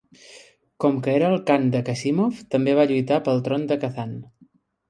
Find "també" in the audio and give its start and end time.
2.57-2.75